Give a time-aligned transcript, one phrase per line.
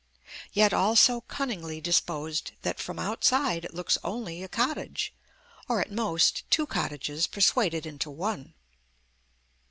[0.51, 5.13] Yet all so cunningly disposed that from outside it looks only a cottage
[5.69, 8.55] or, at most, two cottages persuaded into one.